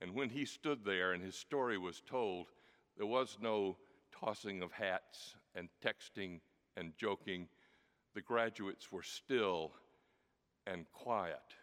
And 0.01 0.13
when 0.13 0.29
he 0.29 0.45
stood 0.45 0.83
there 0.83 1.13
and 1.13 1.23
his 1.23 1.35
story 1.35 1.77
was 1.77 2.01
told, 2.01 2.47
there 2.97 3.07
was 3.07 3.37
no 3.41 3.77
tossing 4.11 4.61
of 4.61 4.71
hats 4.71 5.35
and 5.55 5.69
texting 5.83 6.39
and 6.75 6.93
joking. 6.97 7.47
The 8.17 8.23
graduates 8.23 8.91
were 8.91 9.03
still 9.03 9.73
and 10.65 10.91
quiet. 10.91 11.53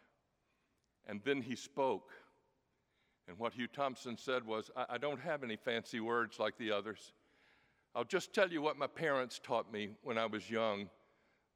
And 1.05 1.21
then 1.25 1.43
he 1.43 1.57
spoke. 1.57 2.13
And 3.27 3.37
what 3.41 3.55
Hugh 3.55 3.67
Thompson 3.67 4.17
said 4.17 4.47
was, 4.47 4.71
I, 4.77 4.85
I 4.91 4.99
don't 4.99 5.19
have 5.19 5.43
any 5.43 5.57
fancy 5.57 5.99
words 5.99 6.39
like 6.39 6.57
the 6.57 6.71
others. 6.71 7.13
I'll 7.93 8.05
just 8.05 8.33
tell 8.33 8.53
you 8.53 8.63
what 8.63 8.79
my 8.79 8.87
parents 8.87 9.41
taught 9.43 9.73
me 9.73 9.97
when 10.05 10.17
I 10.17 10.27
was 10.27 10.49
young 10.49 10.89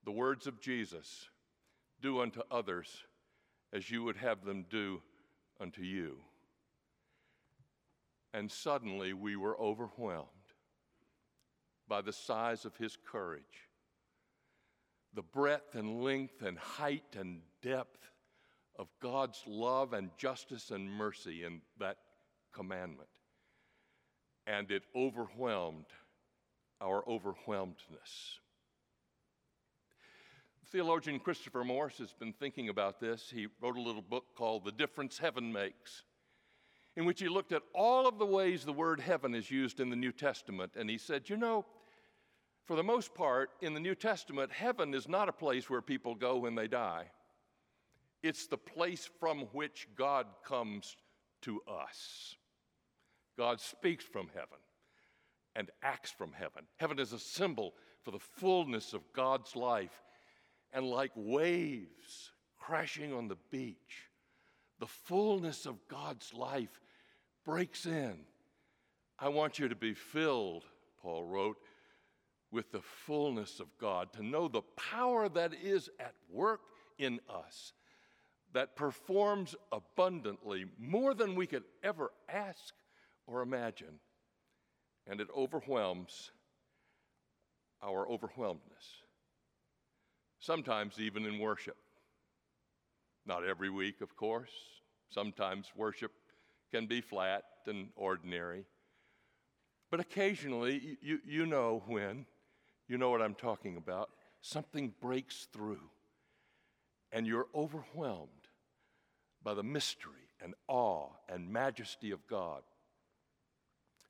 the 0.05 0.11
words 0.11 0.49
of 0.49 0.61
Jesus 0.61 1.29
do 2.03 2.21
unto 2.21 2.41
others 2.51 3.05
as 3.73 3.93
you 3.93 4.03
would 4.03 4.17
have 4.17 4.45
them 4.45 4.67
do 4.69 5.01
unto 5.61 5.83
you. 5.83 6.17
And 8.35 8.51
suddenly 8.51 9.13
we 9.13 9.37
were 9.37 9.57
overwhelmed 9.61 10.27
by 11.87 12.01
the 12.01 12.13
size 12.13 12.65
of 12.65 12.77
his 12.77 12.97
courage, 12.97 13.68
the 15.15 15.23
breadth 15.23 15.75
and 15.75 16.03
length 16.03 16.43
and 16.43 16.59
height 16.59 17.17
and 17.19 17.41
depth 17.63 18.11
of 18.77 18.89
God's 19.01 19.43
love 19.47 19.93
and 19.93 20.11
justice 20.17 20.71
and 20.71 20.91
mercy 20.91 21.45
in 21.45 21.61
that 21.79 21.97
commandment. 22.53 23.09
And 24.47 24.71
it 24.71 24.85
overwhelmed 24.95 25.87
our 26.81 27.03
overwhelmedness. 27.09 28.39
Theologian 30.71 31.19
Christopher 31.19 31.65
Morse 31.65 31.99
has 31.99 32.13
been 32.13 32.33
thinking 32.35 32.69
about 32.69 33.01
this. 33.01 33.31
He 33.35 33.49
wrote 33.61 33.77
a 33.77 33.81
little 33.81 34.03
book 34.03 34.25
called 34.37 34.65
The 34.65 34.73
Difference 34.73 35.19
Heaven 35.19 35.51
Makes, 35.51 36.03
in 36.97 37.07
which 37.07 37.21
he 37.21 37.29
looked 37.29 37.53
at 37.53 37.63
all 37.75 38.07
of 38.07 38.19
the 38.19 38.27
ways 38.27 38.65
the 38.65 38.73
word 38.73 39.01
heaven 39.01 39.35
is 39.35 39.51
used 39.51 39.81
in 39.81 39.89
the 39.89 39.97
New 39.97 40.13
Testament. 40.13 40.73
And 40.77 40.91
he 40.91 40.99
said, 40.99 41.31
You 41.31 41.39
know, 41.39 41.65
for 42.69 42.77
the 42.77 42.85
most 42.85 43.15
part, 43.15 43.49
in 43.63 43.73
the 43.73 43.81
New 43.81 43.95
Testament, 43.95 44.53
heaven 44.53 44.93
is 44.93 45.09
not 45.09 45.31
a 45.31 45.33
place 45.33 45.71
where 45.71 45.81
people 45.81 46.15
go 46.15 46.37
when 46.37 46.55
they 46.55 46.69
die. 46.69 47.07
It's 48.23 48.47
the 48.47 48.59
place 48.59 49.09
from 49.19 49.47
which 49.53 49.89
God 49.97 50.27
comes 50.45 50.95
to 51.43 51.63
us. 51.67 52.37
God 53.39 53.59
speaks 53.63 54.05
from 54.05 54.29
heaven 54.35 54.59
and 55.57 55.71
acts 55.83 56.11
from 56.11 56.31
heaven. 56.33 56.65
Heaven 56.77 56.99
is 56.99 57.15
a 57.15 57.19
symbol 57.19 57.73
for 58.05 58.11
the 58.11 58.19
fullness 58.19 58.93
of 58.93 59.01
God's 59.15 59.57
life. 59.57 60.03
And 60.75 60.85
like 60.85 61.13
waves 61.17 62.33
crashing 62.59 63.15
on 63.15 63.29
the 63.29 63.39
beach, 63.51 64.11
the 64.79 64.87
fullness 64.87 65.65
of 65.65 65.77
God's 65.89 66.35
life 66.35 66.83
breaks 67.47 67.87
in. 67.87 68.19
I 69.19 69.31
want 69.31 69.59
you 69.59 69.69
to 69.69 69.75
be 69.75 69.95
filled, 69.95 70.65
Paul 71.01 71.25
wrote, 71.25 71.57
with 72.51 72.73
the 72.73 72.81
fullness 72.81 73.61
of 73.61 73.67
God, 73.79 74.13
to 74.15 74.23
know 74.23 74.49
the 74.49 74.63
power 74.77 75.29
that 75.29 75.53
is 75.55 75.91
at 76.01 76.15
work 76.31 76.61
in 76.99 77.21
us, 77.29 77.73
that 78.55 78.77
performs 78.77 79.55
abundantly 79.71 80.65
more 80.79 81.15
than 81.15 81.35
we 81.35 81.47
could 81.47 81.65
ever 81.83 82.11
ask 82.29 82.75
or 83.27 83.43
imagine 83.43 84.01
and 85.09 85.21
it 85.21 85.29
overwhelms 85.35 86.31
our 87.83 88.09
overwhelmedness. 88.09 89.03
Sometimes, 90.39 91.01
even 91.01 91.25
in 91.25 91.39
worship. 91.39 91.77
Not 93.27 93.45
every 93.45 93.71
week, 93.71 94.01
of 94.01 94.15
course. 94.17 94.51
Sometimes 95.11 95.73
worship 95.75 96.13
can 96.71 96.87
be 96.87 97.01
flat 97.01 97.45
and 97.67 97.89
ordinary. 97.97 98.65
But 99.91 100.01
occasionally, 100.01 100.99
you, 101.01 101.19
you 101.27 101.47
know 101.47 101.83
when, 101.87 102.27
you 102.89 102.99
know 102.99 103.11
what 103.11 103.23
I'm 103.23 103.35
talking 103.35 103.77
about, 103.77 104.11
something 104.41 104.93
breaks 105.01 105.47
through 105.53 105.91
and 107.13 107.27
you're 107.27 107.47
overwhelmed 107.55 108.29
by 109.43 109.55
the 109.55 109.63
mystery 109.63 110.13
and 110.43 110.55
awe 110.69 111.09
and 111.29 111.51
majesty 111.51 112.11
of 112.11 112.27
God. 112.27 112.63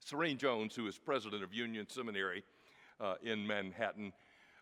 Serene 0.05 0.39
Jones, 0.39 0.75
who 0.75 0.87
is 0.87 0.99
president 0.99 1.43
of 1.43 1.53
Union 1.53 1.87
Seminary 1.89 2.45
uh, 3.01 3.15
in 3.23 3.47
Manhattan, 3.47 4.13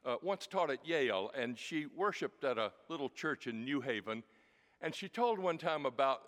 uh, 0.05 0.16
once 0.22 0.46
taught 0.46 0.70
at 0.70 0.87
Yale, 0.87 1.31
and 1.37 1.59
she 1.59 1.87
worshiped 1.96 2.44
at 2.44 2.59
a 2.59 2.72
little 2.88 3.09
church 3.09 3.46
in 3.46 3.64
New 3.64 3.81
Haven. 3.81 4.22
And 4.81 4.94
she 4.94 5.09
told 5.09 5.38
one 5.38 5.59
time 5.59 5.87
about 5.87 6.20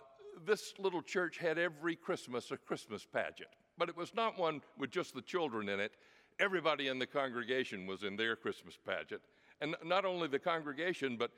this 0.47 0.73
little 0.79 1.03
church 1.03 1.39
had 1.39 1.59
every 1.59 1.97
Christmas 1.97 2.51
a 2.51 2.57
Christmas 2.57 3.05
pageant, 3.05 3.51
but 3.77 3.89
it 3.89 3.97
was 3.97 4.15
not 4.15 4.39
one 4.39 4.63
with 4.79 4.91
just 4.91 5.15
the 5.15 5.23
children 5.23 5.69
in 5.69 5.81
it. 5.81 5.93
Everybody 6.41 6.89
in 6.89 6.99
the 6.99 7.07
congregation 7.07 7.87
was 7.87 8.03
in 8.03 8.17
their 8.17 8.37
Christmas 8.37 8.79
pageant. 8.87 9.23
And 9.61 9.75
not 9.85 10.05
only 10.05 10.29
the 10.29 10.39
congregation, 10.39 11.17
but 11.17 11.33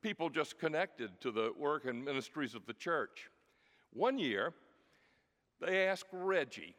people 0.00 0.30
just 0.30 0.58
connected 0.58 1.20
to 1.20 1.32
the 1.32 1.52
work 1.58 1.86
and 1.86 2.04
ministries 2.04 2.54
of 2.54 2.66
the 2.66 2.74
church. 2.74 3.28
One 3.92 4.18
year, 4.18 4.52
they 5.60 5.86
asked 5.86 6.08
Reggie, 6.12 6.76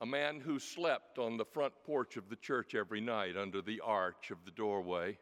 a 0.00 0.06
man 0.06 0.40
who 0.40 0.58
slept 0.58 1.18
on 1.18 1.36
the 1.36 1.44
front 1.44 1.72
porch 1.84 2.16
of 2.16 2.28
the 2.28 2.36
church 2.36 2.74
every 2.74 3.00
night 3.00 3.36
under 3.36 3.62
the 3.62 3.80
arch 3.80 4.30
of 4.30 4.38
the 4.44 4.50
doorway, 4.50 5.18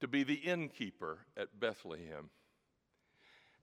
to 0.00 0.08
be 0.08 0.22
the 0.22 0.34
innkeeper 0.34 1.18
at 1.36 1.60
Bethlehem. 1.60 2.30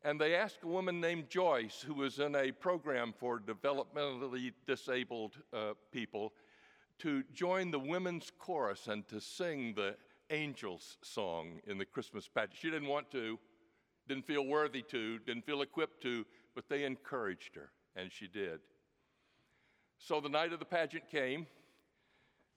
And 0.03 0.21
they 0.21 0.36
asked 0.36 0.63
a 0.63 0.67
woman 0.67 1.01
named 1.01 1.29
Joyce, 1.29 1.81
who 1.86 1.95
was 1.95 2.19
in 2.19 2.36
a 2.36 2.51
program 2.51 3.13
for 3.17 3.39
developmentally 3.39 4.53
disabled 4.65 5.38
uh, 5.51 5.73
people, 5.91 6.33
to 6.99 7.23
join 7.33 7.71
the 7.71 7.79
women's 7.79 8.31
chorus 8.38 8.88
and 8.88 9.07
to 9.07 9.19
sing 9.21 9.73
the 9.75 9.95
angels 10.29 10.97
song 11.01 11.60
in 11.67 11.77
the 11.77 11.86
Christmas 11.86 12.27
pageant. 12.27 12.57
She 12.60 12.69
didn't 12.69 12.88
want 12.88 13.12
to, 13.12 13.39
didn't 14.07 14.25
feel 14.25 14.45
worthy 14.45 14.81
to, 14.83 15.19
didn't 15.19 15.45
feel 15.45 15.62
equipped 15.62 16.01
to, 16.03 16.25
but 16.55 16.69
they 16.69 16.83
encouraged 16.83 17.55
her, 17.55 17.71
and 17.95 18.12
she 18.12 18.27
did. 18.27 18.60
So 19.97 20.19
the 20.19 20.29
night 20.29 20.53
of 20.53 20.60
the 20.60 20.65
pageant 20.65 21.10
came. 21.10 21.47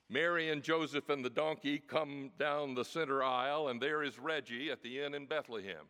Mary 0.09 0.51
and 0.51 0.63
Joseph 0.63 1.09
and 1.09 1.25
the 1.25 1.31
donkey 1.31 1.79
come 1.79 2.33
down 2.39 2.75
the 2.75 2.85
center 2.85 3.23
aisle, 3.23 3.69
and 3.69 3.81
there 3.81 4.03
is 4.03 4.19
Reggie 4.19 4.71
at 4.71 4.83
the 4.83 5.01
inn 5.01 5.15
in 5.15 5.27
Bethlehem. 5.27 5.87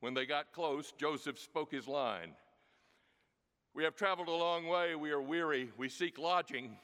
When 0.00 0.12
they 0.12 0.26
got 0.26 0.52
close, 0.52 0.92
Joseph 0.98 1.38
spoke 1.38 1.72
his 1.72 1.88
line 1.88 2.32
We 3.74 3.84
have 3.84 3.96
traveled 3.96 4.28
a 4.28 4.32
long 4.32 4.66
way. 4.66 4.94
We 4.94 5.10
are 5.10 5.22
weary. 5.22 5.70
We 5.78 5.88
seek 5.88 6.18
lodging. 6.18 6.76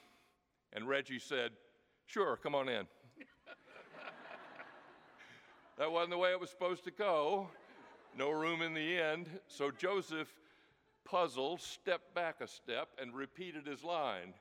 And 0.72 0.88
Reggie 0.88 1.18
said, 1.18 1.52
Sure, 2.06 2.36
come 2.36 2.54
on 2.54 2.68
in. 2.68 2.86
that 5.78 5.90
wasn't 5.90 6.10
the 6.10 6.18
way 6.18 6.30
it 6.30 6.40
was 6.40 6.50
supposed 6.50 6.84
to 6.84 6.90
go. 6.90 7.48
No 8.16 8.30
room 8.30 8.60
in 8.60 8.74
the 8.74 8.98
end. 8.98 9.28
So 9.46 9.70
Joseph 9.70 10.34
puzzled, 11.04 11.60
stepped 11.60 12.14
back 12.14 12.36
a 12.40 12.46
step 12.46 12.88
and 13.00 13.14
repeated 13.14 13.66
his 13.66 13.82
line. 13.82 14.34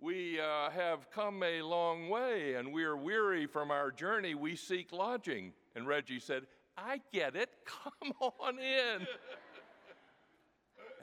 We 0.00 0.40
uh, 0.40 0.70
have 0.70 1.10
come 1.10 1.42
a 1.42 1.60
long 1.62 2.08
way 2.08 2.54
and 2.54 2.72
we 2.72 2.84
are 2.84 2.96
weary 2.96 3.46
from 3.46 3.70
our 3.70 3.90
journey. 3.90 4.34
We 4.34 4.54
seek 4.54 4.92
lodging. 4.92 5.52
And 5.74 5.88
Reggie 5.88 6.20
said, 6.20 6.44
I 6.76 7.00
get 7.12 7.34
it. 7.34 7.50
Come 7.64 8.12
on 8.40 8.58
in. 8.58 9.06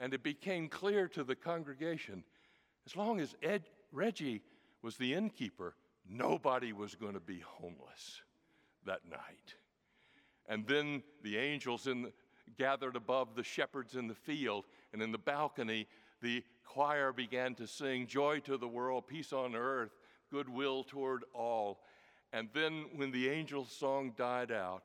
and 0.00 0.14
it 0.14 0.22
became 0.22 0.68
clear 0.68 1.08
to 1.08 1.24
the 1.24 1.34
congregation 1.34 2.24
as 2.86 2.96
long 2.96 3.20
as 3.20 3.34
Ed, 3.42 3.64
Reggie 3.92 4.42
was 4.86 4.96
the 4.98 5.14
innkeeper, 5.14 5.74
nobody 6.08 6.72
was 6.72 6.94
going 6.94 7.14
to 7.14 7.20
be 7.20 7.40
homeless 7.40 8.22
that 8.84 9.00
night. 9.10 9.56
And 10.48 10.64
then 10.64 11.02
the 11.24 11.36
angels 11.38 11.88
in 11.88 12.02
the, 12.02 12.12
gathered 12.56 12.94
above 12.94 13.34
the 13.34 13.42
shepherds 13.42 13.96
in 13.96 14.06
the 14.06 14.14
field, 14.14 14.64
and 14.92 15.02
in 15.02 15.10
the 15.10 15.18
balcony, 15.18 15.88
the 16.22 16.44
choir 16.64 17.12
began 17.12 17.56
to 17.56 17.66
sing, 17.66 18.06
Joy 18.06 18.38
to 18.44 18.56
the 18.56 18.68
world, 18.68 19.08
peace 19.08 19.32
on 19.32 19.56
earth, 19.56 19.90
goodwill 20.30 20.84
toward 20.84 21.24
all. 21.34 21.80
And 22.32 22.48
then 22.54 22.84
when 22.94 23.10
the 23.10 23.28
angel 23.28 23.64
song 23.64 24.12
died 24.16 24.52
out, 24.52 24.84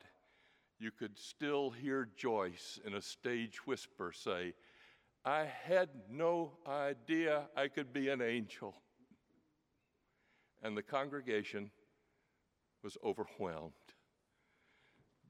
you 0.80 0.90
could 0.90 1.16
still 1.16 1.70
hear 1.70 2.08
Joyce 2.16 2.80
in 2.84 2.94
a 2.94 3.00
stage 3.00 3.64
whisper 3.68 4.10
say, 4.12 4.54
I 5.24 5.46
had 5.62 5.90
no 6.10 6.54
idea 6.66 7.44
I 7.56 7.68
could 7.68 7.92
be 7.92 8.08
an 8.08 8.20
angel. 8.20 8.81
And 10.62 10.76
the 10.76 10.82
congregation 10.82 11.70
was 12.82 12.96
overwhelmed 13.04 13.72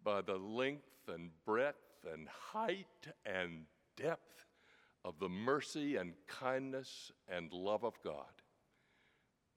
by 0.04 0.20
the 0.20 0.36
length 0.36 1.08
and 1.08 1.30
breadth 1.44 2.06
and 2.12 2.28
height 2.28 2.86
and 3.24 3.64
depth 3.96 4.46
of 5.04 5.18
the 5.18 5.28
mercy 5.28 5.96
and 5.96 6.12
kindness 6.26 7.12
and 7.28 7.52
love 7.52 7.84
of 7.84 7.94
God. 8.02 8.26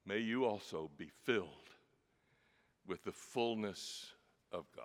May 0.04 0.18
you 0.18 0.44
also 0.44 0.90
be 0.96 1.10
filled 1.24 1.70
with 2.86 3.04
the 3.04 3.12
fullness 3.12 4.12
of 4.52 4.64
God. 4.74 4.84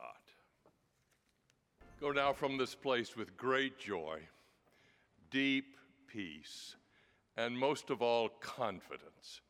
Go 1.99 2.11
now 2.11 2.33
from 2.33 2.57
this 2.57 2.73
place 2.73 3.15
with 3.15 3.37
great 3.37 3.77
joy, 3.77 4.19
deep 5.29 5.77
peace, 6.07 6.75
and 7.37 7.57
most 7.57 7.91
of 7.91 8.01
all, 8.01 8.29
confidence 8.29 9.41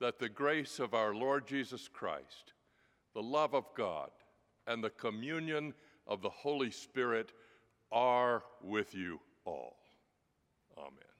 that 0.00 0.18
the 0.18 0.28
grace 0.28 0.78
of 0.78 0.94
our 0.94 1.14
Lord 1.14 1.46
Jesus 1.46 1.88
Christ, 1.88 2.52
the 3.14 3.22
love 3.22 3.54
of 3.54 3.66
God, 3.76 4.10
and 4.66 4.82
the 4.82 4.90
communion 4.90 5.74
of 6.06 6.22
the 6.22 6.30
Holy 6.30 6.70
Spirit 6.70 7.32
are 7.92 8.42
with 8.62 8.94
you 8.94 9.20
all. 9.44 9.76
Amen. 10.76 11.13